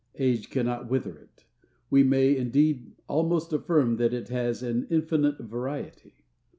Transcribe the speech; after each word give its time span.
"Age 0.15 0.49
cannot 0.49 0.89
wither 0.89 1.15
it." 1.15 1.45
We 1.91 2.01
may 2.03 2.35
indeed 2.35 2.93
almost 3.07 3.53
affirm 3.53 3.97
that 3.97 4.15
it 4.15 4.29
has 4.29 4.63
an 4.63 4.87
"infinite 4.89 5.37
variety." 5.37 6.23